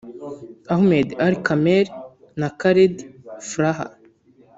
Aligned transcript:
Ahmed 0.73 1.07
Ali 1.23 1.37
Kamel 1.45 1.87
na 2.39 2.47
Khaled 2.59 2.95
Frah 3.49 3.79